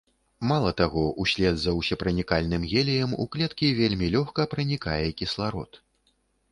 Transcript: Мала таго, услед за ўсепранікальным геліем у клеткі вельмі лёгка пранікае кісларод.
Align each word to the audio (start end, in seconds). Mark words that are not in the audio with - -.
Мала 0.51 0.69
таго, 0.79 1.03
услед 1.23 1.59
за 1.65 1.75
ўсепранікальным 1.79 2.67
геліем 2.73 3.11
у 3.25 3.31
клеткі 3.37 3.73
вельмі 3.83 4.13
лёгка 4.17 4.41
пранікае 4.57 5.01
кісларод. 5.23 5.71